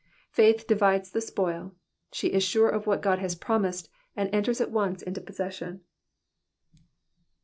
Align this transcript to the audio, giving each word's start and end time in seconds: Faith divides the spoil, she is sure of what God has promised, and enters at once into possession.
Faith 0.31 0.65
divides 0.65 1.11
the 1.11 1.21
spoil, 1.21 1.75
she 2.11 2.29
is 2.29 2.43
sure 2.43 2.67
of 2.67 2.87
what 2.87 3.03
God 3.03 3.19
has 3.19 3.35
promised, 3.35 3.87
and 4.15 4.33
enters 4.33 4.59
at 4.59 4.71
once 4.71 5.03
into 5.03 5.21
possession. 5.21 5.81